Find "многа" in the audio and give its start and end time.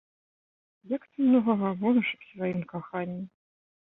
1.27-1.51